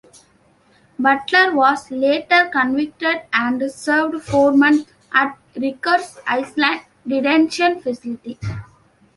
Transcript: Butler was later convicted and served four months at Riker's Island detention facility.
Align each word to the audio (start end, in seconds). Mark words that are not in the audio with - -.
Butler 0.97 1.53
was 1.53 1.91
later 1.91 2.49
convicted 2.51 3.21
and 3.31 3.71
served 3.71 4.19
four 4.23 4.51
months 4.51 4.91
at 5.13 5.37
Riker's 5.55 6.17
Island 6.25 6.81
detention 7.05 7.81
facility. 7.81 8.39